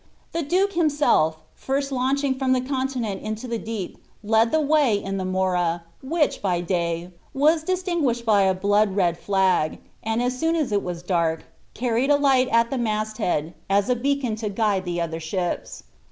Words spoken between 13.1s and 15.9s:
head, as a beacon to nide the other ships.